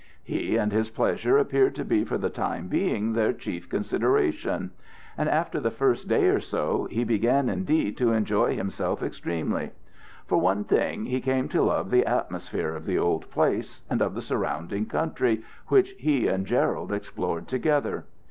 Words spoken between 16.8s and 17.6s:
explored